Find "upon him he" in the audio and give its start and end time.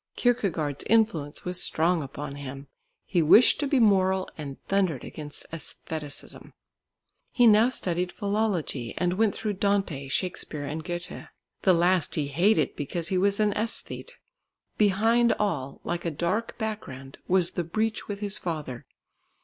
2.01-3.21